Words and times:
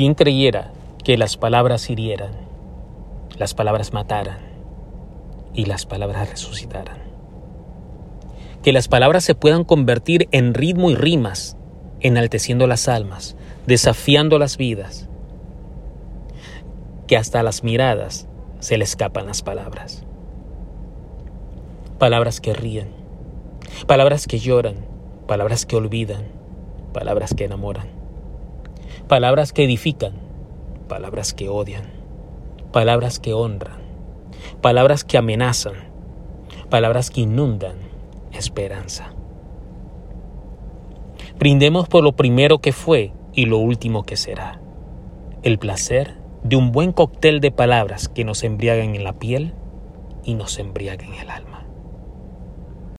¿Quién 0.00 0.14
creyera 0.14 0.72
que 1.04 1.18
las 1.18 1.36
palabras 1.36 1.90
hirieran, 1.90 2.30
las 3.36 3.52
palabras 3.52 3.92
mataran 3.92 4.38
y 5.52 5.66
las 5.66 5.84
palabras 5.84 6.30
resucitaran? 6.30 6.96
Que 8.62 8.72
las 8.72 8.88
palabras 8.88 9.24
se 9.24 9.34
puedan 9.34 9.62
convertir 9.62 10.26
en 10.32 10.54
ritmo 10.54 10.90
y 10.90 10.94
rimas, 10.94 11.58
enalteciendo 12.00 12.66
las 12.66 12.88
almas, 12.88 13.36
desafiando 13.66 14.38
las 14.38 14.56
vidas. 14.56 15.10
Que 17.06 17.18
hasta 17.18 17.42
las 17.42 17.62
miradas 17.62 18.26
se 18.58 18.78
le 18.78 18.84
escapan 18.84 19.26
las 19.26 19.42
palabras. 19.42 20.02
Palabras 21.98 22.40
que 22.40 22.54
ríen, 22.54 22.88
palabras 23.86 24.26
que 24.26 24.38
lloran, 24.38 24.76
palabras 25.26 25.66
que 25.66 25.76
olvidan, 25.76 26.22
palabras 26.94 27.34
que 27.34 27.44
enamoran, 27.44 27.99
palabras 29.10 29.52
que 29.52 29.64
edifican, 29.64 30.12
palabras 30.86 31.34
que 31.34 31.48
odian, 31.48 31.82
palabras 32.70 33.18
que 33.18 33.34
honran, 33.34 33.80
palabras 34.60 35.02
que 35.02 35.18
amenazan, 35.18 35.74
palabras 36.68 37.10
que 37.10 37.22
inundan 37.22 37.74
esperanza. 38.32 39.12
Brindemos 41.40 41.88
por 41.88 42.04
lo 42.04 42.12
primero 42.12 42.60
que 42.60 42.72
fue 42.72 43.12
y 43.32 43.46
lo 43.46 43.58
último 43.58 44.04
que 44.04 44.16
será, 44.16 44.60
el 45.42 45.58
placer 45.58 46.14
de 46.44 46.54
un 46.54 46.70
buen 46.70 46.92
cóctel 46.92 47.40
de 47.40 47.50
palabras 47.50 48.08
que 48.08 48.22
nos 48.22 48.44
embriagan 48.44 48.94
en 48.94 49.02
la 49.02 49.14
piel 49.14 49.54
y 50.22 50.34
nos 50.34 50.56
embriagan 50.60 51.14
en 51.14 51.18
el 51.18 51.30
alma. 51.30 51.66